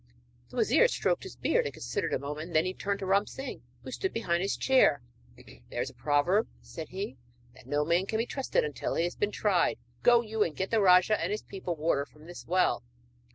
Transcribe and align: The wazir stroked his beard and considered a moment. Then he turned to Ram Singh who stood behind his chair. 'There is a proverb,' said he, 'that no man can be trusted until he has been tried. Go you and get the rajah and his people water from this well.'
The 0.49 0.55
wazir 0.57 0.87
stroked 0.87 1.21
his 1.21 1.35
beard 1.35 1.65
and 1.65 1.73
considered 1.75 2.11
a 2.11 2.17
moment. 2.17 2.53
Then 2.53 2.65
he 2.65 2.73
turned 2.73 2.97
to 3.01 3.05
Ram 3.05 3.27
Singh 3.27 3.61
who 3.83 3.91
stood 3.91 4.11
behind 4.11 4.41
his 4.41 4.57
chair. 4.57 5.03
'There 5.69 5.81
is 5.83 5.91
a 5.91 5.93
proverb,' 5.93 6.47
said 6.59 6.89
he, 6.89 7.17
'that 7.53 7.67
no 7.67 7.85
man 7.85 8.07
can 8.07 8.17
be 8.17 8.25
trusted 8.25 8.63
until 8.63 8.95
he 8.95 9.03
has 9.03 9.15
been 9.15 9.29
tried. 9.29 9.77
Go 10.01 10.21
you 10.21 10.41
and 10.41 10.55
get 10.57 10.71
the 10.71 10.81
rajah 10.81 11.21
and 11.21 11.29
his 11.31 11.43
people 11.43 11.75
water 11.75 12.07
from 12.07 12.25
this 12.25 12.47
well.' 12.47 12.81